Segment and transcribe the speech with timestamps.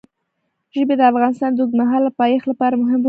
[0.75, 2.99] ژبې د افغانستان د اوږدمهاله پایښت لپاره مهم رول لري.